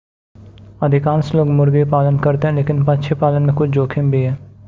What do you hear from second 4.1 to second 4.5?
भी है